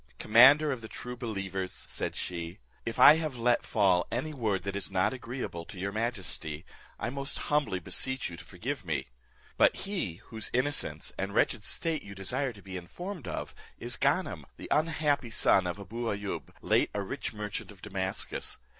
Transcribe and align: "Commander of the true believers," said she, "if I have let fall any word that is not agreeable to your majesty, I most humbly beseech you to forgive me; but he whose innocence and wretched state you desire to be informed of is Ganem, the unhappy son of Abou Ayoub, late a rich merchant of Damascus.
"Commander 0.17 0.71
of 0.71 0.81
the 0.81 0.87
true 0.87 1.15
believers," 1.15 1.85
said 1.87 2.15
she, 2.15 2.57
"if 2.87 2.97
I 2.97 3.17
have 3.17 3.37
let 3.37 3.63
fall 3.63 4.07
any 4.11 4.33
word 4.33 4.63
that 4.63 4.75
is 4.75 4.89
not 4.89 5.13
agreeable 5.13 5.63
to 5.65 5.77
your 5.77 5.91
majesty, 5.91 6.65
I 6.99 7.11
most 7.11 7.37
humbly 7.37 7.77
beseech 7.77 8.27
you 8.27 8.35
to 8.35 8.43
forgive 8.43 8.83
me; 8.83 9.09
but 9.57 9.75
he 9.75 10.15
whose 10.29 10.49
innocence 10.53 11.13
and 11.19 11.35
wretched 11.35 11.61
state 11.61 12.01
you 12.01 12.15
desire 12.15 12.51
to 12.51 12.63
be 12.63 12.77
informed 12.77 13.27
of 13.27 13.53
is 13.77 13.95
Ganem, 13.95 14.47
the 14.57 14.69
unhappy 14.71 15.29
son 15.29 15.67
of 15.67 15.77
Abou 15.77 16.05
Ayoub, 16.09 16.49
late 16.63 16.89
a 16.95 17.03
rich 17.03 17.31
merchant 17.31 17.71
of 17.71 17.83
Damascus. 17.83 18.59